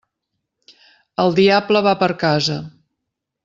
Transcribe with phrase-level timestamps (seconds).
[1.25, 2.61] El diable va per casa.